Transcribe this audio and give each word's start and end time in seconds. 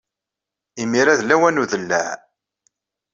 Imir-a 0.81 1.13
d 1.19 1.21
lawan 1.23 1.55
n 1.57 1.61
udellaɛ. 1.63 2.09